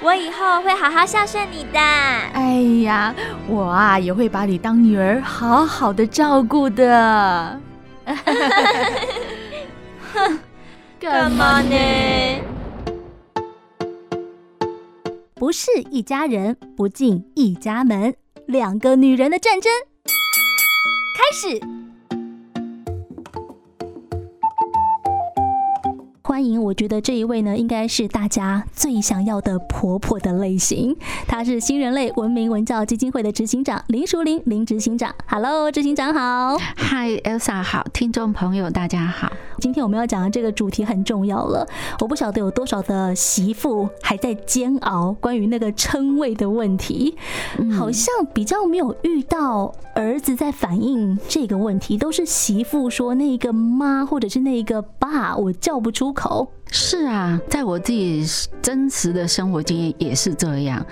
[0.00, 1.78] 我以后会好好孝顺你的。
[1.78, 3.12] 哎呀，
[3.48, 7.60] 我啊也会把你当女儿，好好的照顾的。
[10.14, 10.38] 哼，
[11.00, 11.76] 干嘛呢？
[15.34, 18.14] 不是一家人，不进一家门。
[18.46, 19.70] 两个女人的战争
[20.04, 21.60] 开始。
[26.28, 30.94] 欢迎，我觉得这一位呢，应该是大家最想要的婆婆的类型。
[31.26, 35.14] 她是新人类文明文教基金会的执行长林淑玲林执行长。
[35.26, 36.58] Hello，执行长好。
[36.76, 39.32] Hi，Elsa 好，听众朋友大家好。
[39.58, 41.66] 今天我们要讲的这个主题很重要了。
[42.00, 47.16] 我不晓得有多少的媳妇还在煎熬关于那个称谓的问题，
[47.76, 56.14] 好像比较没有遇到儿子在反映这个问题，都是媳妇说那个妈或者是那个爸，我叫不出。
[56.18, 58.26] 口是啊，在我自己
[58.60, 60.84] 真实的生活经验也是这样。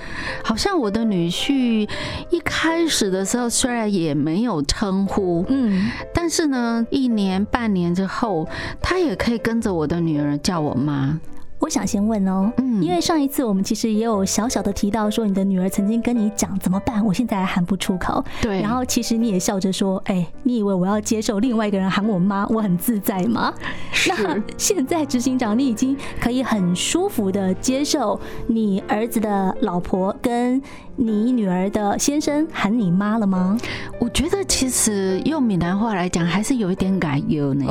[0.45, 1.89] 好像我的女婿
[2.31, 8.49] 一开始的时候虽然也没有称呼，嗯，但是呢，一年半年之后，
[8.81, 11.19] 他也可以跟着我的女儿叫我妈。
[11.59, 17.05] 我想先问哦，嗯，因为上一次我们其实也有小小的提到说，你的女儿曾经跟你讲怎么办？
[17.05, 18.23] 我现在还喊不出口。
[18.43, 23.53] 对，然后其实你也笑着说，哎，你以为我要接受另外一个人喊我妈，我很自在吗？
[23.91, 24.13] 是。
[24.23, 30.61] 那现在执行长，你已经可以很舒服的接受你儿子的老婆跟
[30.97, 33.57] 你女儿的先生喊你妈了吗？
[34.01, 37.67] 我觉得其实用闽南话来讲，还是有一点感忧呢。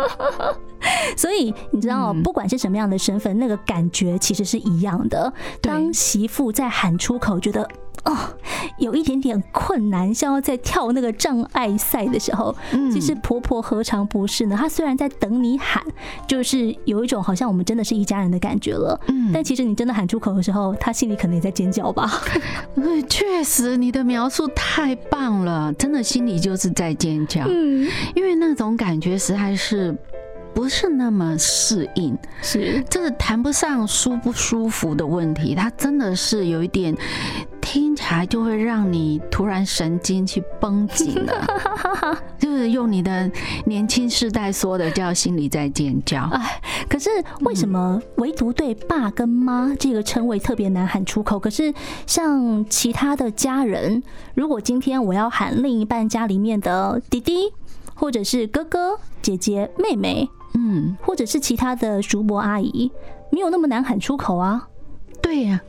[1.16, 5.32] 所以你知道，不管是什么样的身份，那个感觉其实是一样的。
[5.60, 7.68] 当媳妇在喊出口，觉得
[8.04, 8.16] 哦，
[8.78, 12.54] 有一点点困难，像要在跳那个障碍赛的时候，
[12.92, 14.56] 其实婆婆何尝不是呢？
[14.56, 15.82] 她虽然在等你喊，
[16.26, 18.98] 就是有一种好像我们真的是一家人的感觉了。
[19.08, 22.10] 嗯，但其实你真的喊出口的时候，她心里可能也在尖叫吧？
[22.76, 27.44] 嗯，确实，你的描述太棒了，真的心里就是在尖叫。
[27.48, 29.96] 嗯，因为那种感觉实在是。
[30.58, 36.92] 不是那么适应，是这个谈不上舒不舒服的问题，它真的是有一点
[37.60, 43.30] 听起来就会让你突然神经去绷紧了， 就是用你的
[43.66, 46.28] 年轻世代说的叫心里在尖叫。
[46.32, 47.08] 哎，可是
[47.42, 51.38] 为什么唯独对爸跟妈这个称谓特别难喊出口？
[51.38, 51.72] 可是
[52.04, 54.02] 像其他的家人，
[54.34, 57.52] 如果今天我要喊另一半家里面的弟弟，
[57.94, 60.28] 或者是哥哥、姐姐、妹妹。
[60.54, 62.90] 嗯，或者是其他的叔伯阿姨，
[63.30, 64.68] 没有那么难喊出口啊。
[65.20, 65.60] 对呀，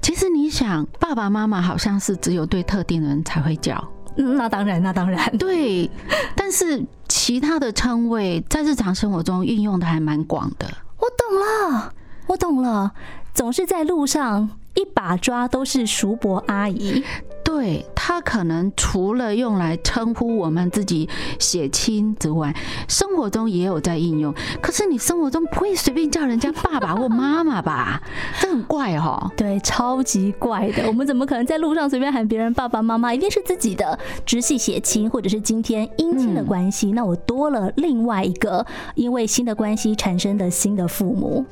[0.00, 3.82] 其实你想，爸爸妈妈好像是只有对特定的人才会叫。
[4.16, 5.36] 嗯，那当然，那当然。
[5.38, 5.90] 对，
[6.34, 10.66] 但是其他的称谓在日常生活中运用的还蛮广的。
[10.98, 11.92] 我懂了，
[12.26, 12.92] 我懂了，
[13.34, 17.04] 总是在路上一把抓都是叔伯阿姨。
[17.44, 22.54] 对，他可能除了用来称呼我们自己血亲之外，
[22.86, 24.34] 生活中也有在应用。
[24.60, 28.02] 可是你生活中不会随便叫人家爸爸或妈妈吧？
[28.38, 29.32] 这很怪哦。
[29.38, 30.86] 对，超级怪的。
[30.86, 33.14] 我们怎么可能在路上随便喊别人爸爸妈妈？
[33.14, 36.92] 一定是自己的直系血亲，或者是今天姻亲的关系。
[36.92, 36.94] 嗯。
[36.96, 38.66] 那我多了另外一个
[38.96, 41.46] 因为新的关系产生的新的父母。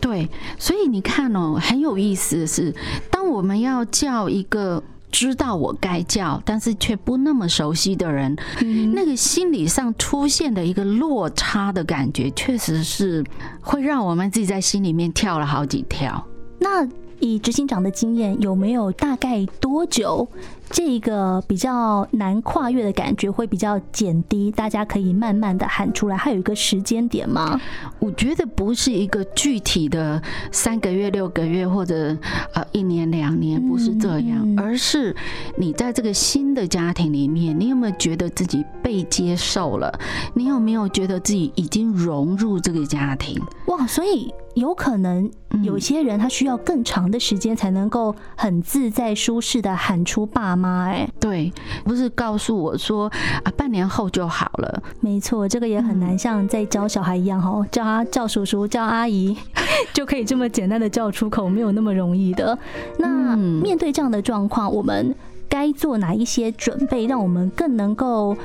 [0.00, 0.26] 对，
[0.58, 2.74] 所以你看哦，很有意思的是，
[3.10, 4.82] 当我们要叫一个。
[5.10, 13.24] 知道我该叫，但是却不那么熟悉的人，嗯，那个心理上出现的一个落差的感觉，确实是
[13.60, 16.24] 会让我们自己在心里面跳了好几跳。
[16.58, 16.86] 那
[17.20, 20.28] 以执行长的经验，有没有大概多久？
[20.70, 26.16] 这个比较难跨越的感觉会比较减低，大家可以慢慢的喊出来。
[26.16, 27.58] 还有一个时间点吗？
[27.98, 32.16] 我觉得不是一个具体的三个月、六个月或者
[32.54, 35.14] 呃一年、两年，不是这样，而是
[35.56, 39.98] 你在这个新的家庭里面，你有没有觉得自己被接受了？
[40.34, 43.40] 你有没有觉得自己已经融入这个家庭？
[43.66, 44.32] 哇，所以。
[44.54, 45.30] 有可能
[45.62, 50.86] 有些人他需要更长的时间才能够很自在舒适的喊出爸妈。
[50.88, 51.52] 哎，对，
[51.84, 53.10] 不是告诉我说
[53.44, 54.82] 啊，半年后就好了。
[55.00, 59.36] 没错，这个也很难像在教小孩一样哈，叫他叫叔叔叫阿姨
[59.94, 62.58] 就可以这么简单的叫出口，没有那么容易的。
[62.98, 65.14] 那面对这样的状况，我们
[65.48, 68.36] 该做哪一些准备，让我们更能够？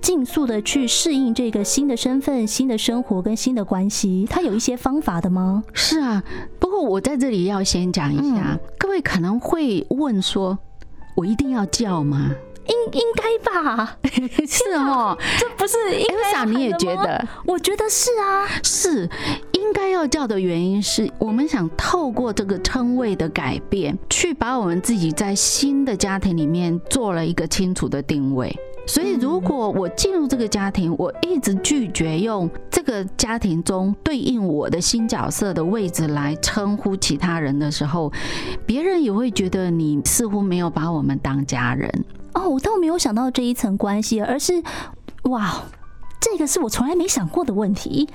[0.00, 5.62] 尽速的去适应这个新的身份、新的生活跟新的关系，他有一些方法的吗？
[5.74, 6.24] 是啊，
[6.58, 10.58] 不过我在这里要先讲一下，嗯，各位可能会问说，
[11.20, 12.30] 我一定要叫吗？
[12.66, 13.98] 应应该吧？
[14.48, 17.28] 是哦，这不是应该你也觉得？
[17.44, 19.06] 我觉得是啊，是。
[19.52, 28.56] 应该要叫的原因是我们想透过这个称谓的改变，去把我们自己在新的家庭里面做了一个清楚的定位。
[28.90, 38.12] 所以，如果我进入这个家庭，我一直拒绝用这个家庭中对应我的新角色的位置来称呼其他人的时候，
[38.66, 41.88] 别人也会觉得你似乎没有把我们当家人。
[42.34, 44.60] 哦，我倒没有想到这一层关系，而是，
[45.22, 45.62] 哇，
[46.20, 48.08] 这个是我从来没想过的问题。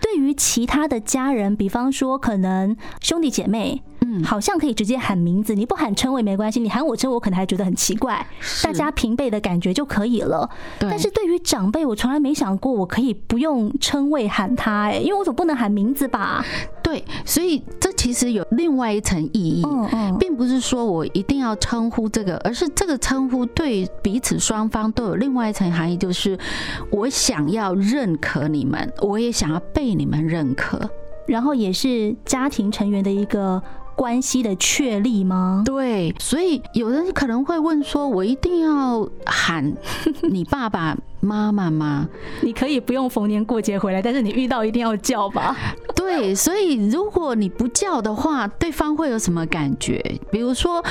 [0.00, 8.26] 对于其他的家人，比方说可能兄弟姐妹，嗯，好像可以直接喊名字，你不喊称谓没关系，你喊我称谓，我可能还觉得很奇怪，
[8.62, 10.48] 大家平辈的感觉就可以了。
[10.78, 16.44] 但是对于长辈，我从来没想过我可以不用称谓喊他，哎，因为我总不能喊名字吧？
[16.82, 26.36] 对，所以这其实有另外一层意义，嗯嗯并不是说我一定要称呼这个，而是这个称呼对彼此双方都有另外一层含义，就是
[26.90, 30.90] 我想要认可你们，我也想要被你们认可，
[31.26, 33.62] 然后也是家庭成员的一个。
[34.02, 35.62] 关系的确立吗？
[35.64, 39.72] 对，所以有人可能会问说：“我一定要喊
[40.28, 42.08] 你爸爸妈妈吗？”
[42.42, 45.56] 你可以不用逢年过节回来，但是你遇到一定要叫吧？
[45.94, 50.02] 对，所以如果你不叫的话，对方会有什么感觉？
[50.32, 50.82] 比如说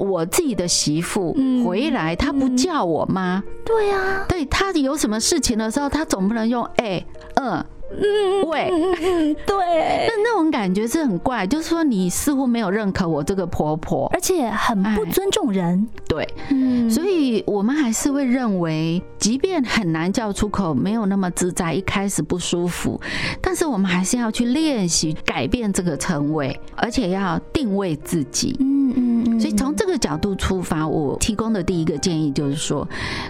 [0.00, 3.44] 我自己的媳妇回来，她不叫我吗？
[3.64, 7.04] 对呀，对，她有什么事情的时候，她总不能用哎
[7.36, 7.64] 嗯。
[7.88, 8.68] 嗯，喂，
[9.46, 15.86] 对，那那种感觉是很怪，就是说你似乎没有认可我这个婆婆，而且很不尊重人。
[16.08, 23.00] 对，嗯，所以我们还是会认为，即便很难叫出口，没有那么自在，一开始不舒服，
[23.40, 28.56] 但是我们还是要去练习改变这个称谓，而且要定位自己。
[28.58, 28.75] 嗯
[29.38, 32.88] 所以从这个角度出发，我提供的第一个建议就是说，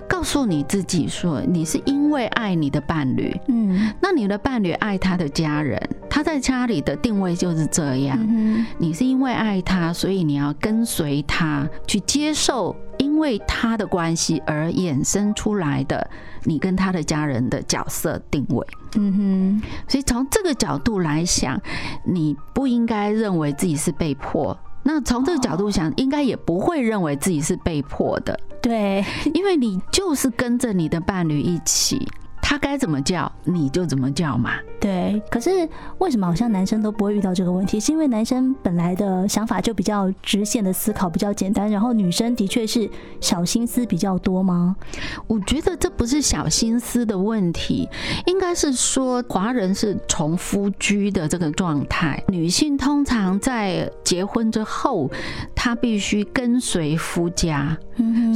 [0.08, 4.36] 告诉你自己说，你是因为爱你的伴侣，嗯，那你的。
[4.46, 8.16] 伴侣爱他的家人，他在家里的定位就是这样。
[8.20, 16.08] 嗯你是因为爱他，所以你要跟随他去接受，因为他的关系而衍生出来的
[16.44, 18.64] 你跟他的家人的角色定位。
[18.94, 21.60] 嗯哼，所以从这个角度来想，
[22.04, 24.56] 你不应该认为自己是被迫。
[24.88, 28.38] 那从这个角度想，应该也不会认为自己是被迫的。
[28.62, 29.04] 对，
[29.34, 32.06] 因为你就是跟着你的伴侣一起。
[32.48, 34.52] 他该怎么叫，你就怎么叫嘛。
[34.78, 37.80] 对，可是为什么好像男生都不会遇到这个问题？
[37.80, 42.88] 是因为男生本来的想法就比较直线的思考比较简单，然后女生的确是
[43.20, 44.76] 小心思比较多吗？
[45.26, 47.88] 我觉得这不是小心思的问题，
[48.26, 55.10] 应该是说华人是从夫居的这个状态，女性通常在结婚之后，
[55.66, 57.76] 她必须跟随夫家，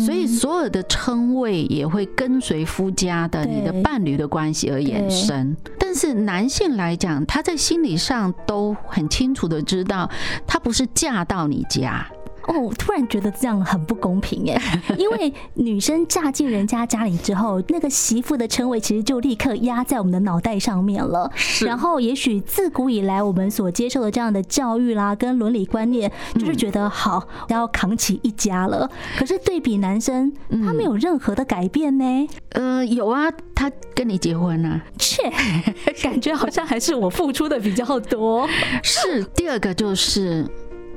[0.04, 10.10] 所以所有的称谓也会跟随夫家的你的伴侣的关系而衍生，但是男性来讲，他在心理上都很清楚的知道，
[10.44, 12.04] 他不是嫁到你家。
[12.50, 14.60] 哦，我突然觉得这样很不公平哎，
[14.98, 21.30] 因为女生嫁进人家家里之后，那个媳妇的称谓其实就立刻压在我们的脑袋上面了。
[21.36, 21.64] 是。
[21.66, 28.90] 然后，也许自古以来我们所接受的这样的教育啦，跟伦理观念，就是觉得好要扛起一家了。
[29.16, 30.32] 可是对比男生，
[30.66, 32.28] 他没有任何的改变呢。
[32.50, 35.22] 呃，有啊，他跟你结婚啊，切，
[36.02, 38.48] 感觉好像还是我付出的比较多。
[38.82, 39.22] 是。
[39.36, 40.44] 第二个就是。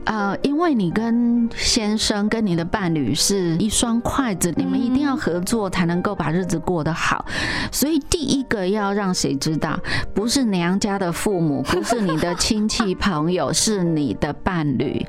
[0.06, 7.26] 呃，因为你跟先生跟你的伴侣是一双筷子，你们一定要合作才能够把日子过得好。
[7.72, 9.80] 所以第一个要让谁知道，
[10.14, 15.06] 不是娘家的父母，不是你的亲戚朋友，是你的伴侣。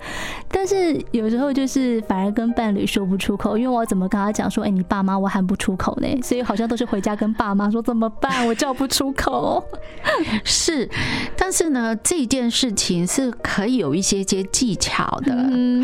[0.48, 6.08] 但是有时候就是反而跟伴侣说不出口，因为我怎么跟他讲说，哎，你爸妈我喊不出口呢？
[6.22, 9.64] 所以好像都是回家跟爸妈说怎么办，我叫不出口。
[10.44, 10.88] 是，
[11.36, 14.83] 但是呢，这件事情是可以有一些些技巧。
[14.84, 15.32] 巧的，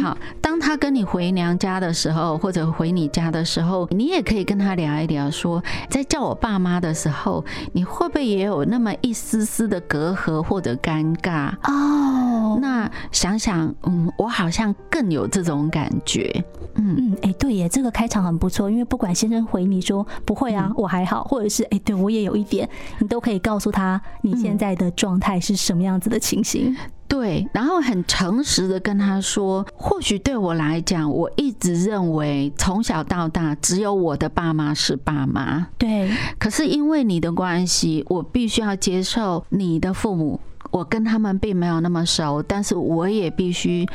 [0.02, 0.16] 好。
[0.42, 7.42] 当他跟你回娘家的时候，或者回你家的时候，你也可以跟他聊一聊，说，在叫我爸妈的时候，
[7.73, 11.52] 你会不会也有那么一丝丝的隔阂或者尴尬？
[11.64, 16.45] 哦，那想想，嗯，我好像更有这种感觉。
[16.75, 26.76] 嗯嗯，哎，对耶，这个开场很不错，因为不管先生回你说不会啊，我还好，或者是哎，对我也有一点，你都可以告诉他你现在的状态是什么样子的情形。
[27.30, 35.68] 对，然后很诚实的跟他说，或许对我来讲，我一直认为从小到大只有我的爸妈是爸妈。
[35.78, 40.40] 对，可是因为你的关系，我必须要接受你的父母，
[40.72, 43.87] 我跟他们并没有那么熟，但是我也必须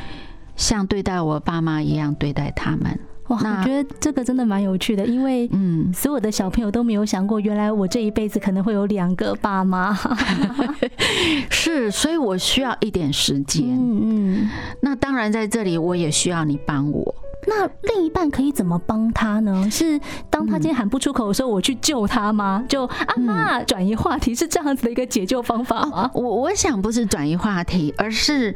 [0.56, 2.98] 像对待我爸妈一样对待他们。
[3.44, 9.98] 哇，我觉得这个真的蛮有趣的，因为嗯，所有的小朋友都没有想过，原来我这一辈子可能会有两个爸妈。
[11.50, 13.64] 是，所以我需要一点时间。
[13.66, 14.50] 嗯嗯，
[14.82, 17.16] 那当然在这里我也需要你帮我。
[17.48, 19.70] 那另一半可以怎么帮他呢？
[19.70, 20.00] 是
[20.32, 22.64] 当他今天喊不出口的时候，我去救他吗？
[22.68, 26.10] 就阿妈转移话题，是这样子的一个解救方法吗？
[26.16, 28.52] 我我想不是转移话题，而是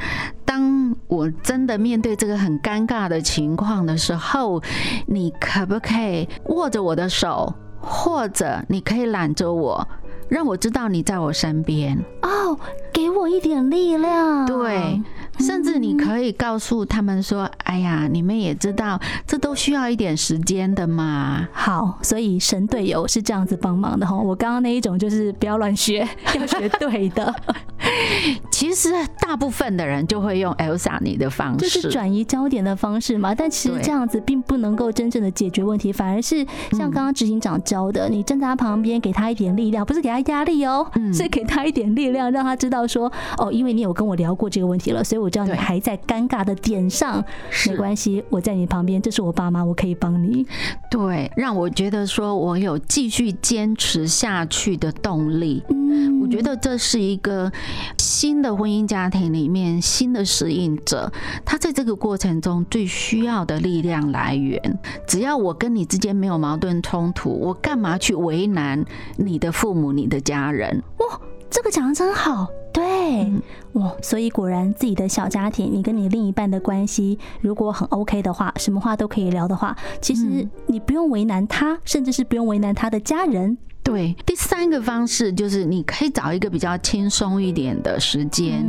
[0.50, 4.60] 当我真的面对这个很尴尬的情况的时候，
[5.06, 9.88] 你可不可以握着我的手，或者你可以揽着我，
[10.28, 12.58] 让我知道你在我身边哦，
[12.92, 14.48] 给我一点力量。
[14.48, 15.00] 对。
[15.40, 24.18] 甚至你可以告诉他们说：“哎呀，你们也知道，这都需要一点时间的嘛。”好，所以神队友是这样子帮忙的哈。
[24.18, 27.34] 我刚刚那一种就是不要乱学， 要学对的。
[28.52, 33.34] 其实大部分的人就会用 Elsa 你的方式，就是转移焦点的方式嘛。
[33.34, 43.10] 但其实这样子并不能够真正的解决问题，反而是像刚刚执行长教的，你站在他旁边，给他一点力量，不是给他压力哦，是给他一点力量，让他知道说
[43.40, 47.24] ：“哦，因为你有跟我聊过这个问题了，所以我。”知道你还在尴尬的点上，
[47.68, 50.44] 没关系，我在你旁边，这是我爸妈，我可以帮你。
[50.90, 55.62] 对，让我觉得说我有继续坚持下去的动力。
[55.70, 55.79] 嗯，
[56.22, 57.52] 我觉得这是一个
[57.98, 61.12] 新的婚姻家庭里面新的适应者，
[61.46, 64.80] 他在这个过程中最需要的力量来源。
[65.08, 68.84] 只要我跟你之间没有矛盾冲突，我干嘛去为难
[69.18, 70.84] 你的父母、你的家人？
[70.98, 71.20] 哇，
[71.50, 72.48] 这个讲得真好。
[72.72, 73.32] 对，
[73.74, 83.58] 哇，所以果然自己的小家庭，你跟你另一半的关系如果很 OK 的话，什么话都可以聊的话，其实你不用为难他，甚至是不用为难他的家人。
[83.90, 88.64] 对，第三个方式就是你可以找一个比较轻松一点的时间，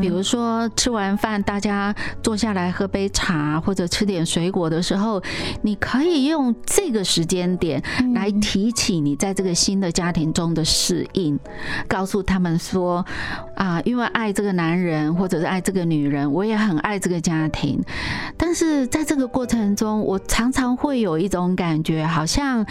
[0.00, 5.20] 比如说吃完饭大家坐下来喝杯茶或者吃点水果的时候，
[5.62, 7.82] 你可以用这个时间点
[8.14, 11.36] 来提起你在这个新的家庭中的适应，
[11.88, 13.04] 告诉他们说
[13.56, 17.82] 啊，因为爱这个男人或者是爱这个女人，我也很爱这个家庭，
[18.36, 22.64] 但是在这个过程中，我常常会有一种感觉，好像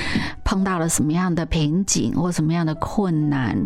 [0.46, 2.20] 碰到了什么样的瓶颈。
[2.20, 3.66] 或什么样的困难，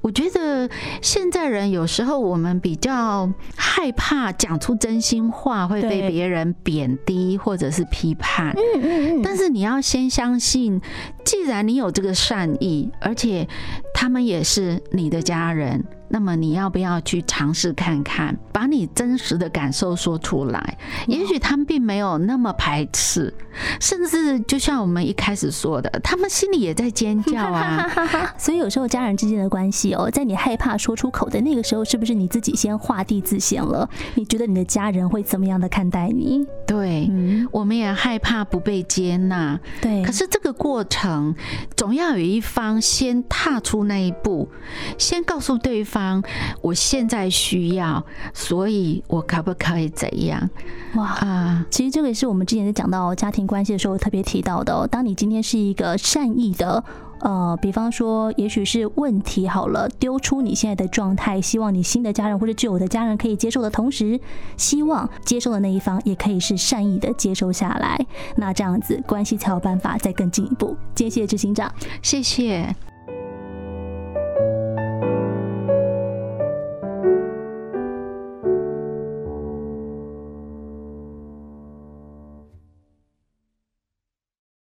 [0.00, 0.68] 我觉得
[1.00, 8.50] 现在人有时候我们比较害怕讲出真心话会被别人贬低或者是批判。
[8.50, 9.22] 嗯嗯嗯。
[9.22, 10.80] 但是你要先相信，
[11.24, 13.46] 既然你有这个善意，而且
[13.94, 15.82] 他们也是你的家人。
[16.14, 20.78] 那么你要不要去尝试看看，把你真实的感受说出来？
[21.08, 23.34] 也许他们并没有那么排斥，
[23.80, 27.84] 甚至就像我们一开始说的，他们心里也在尖叫啊。
[28.38, 33.90] 所以有时候家人之间的关系哦，在你害怕说出口的那个时候，是不是你自己先画地自限了？
[34.14, 36.46] 你觉得你的家人会怎么样的看待你？
[36.64, 37.10] 对，
[37.50, 39.58] 我们也害怕不被接纳。
[39.82, 41.34] 对，可是这个过程
[41.76, 44.48] 总要有一方先踏出那一步，
[44.96, 46.03] 先告诉对方。
[46.60, 50.48] 我现在需要，所以我可不可以怎样？
[50.94, 51.66] 哇啊！
[51.70, 54.86] 其实这个也是我们之前在讲到家庭关系的时候特别提到的哦。
[54.86, 56.82] 当你今天是一个善意的，
[57.20, 64.20] 呃，比方说，也许是问题好了，丢出你现在的状态，希望你新的家人或者旧的家人可以接受的同时，
[64.56, 67.98] 希望接受的那一方也可以是善意的接收下来，
[68.36, 70.76] 那这样子关系才有办法再更进一步。
[70.94, 72.74] 谢谢执行长，谢谢。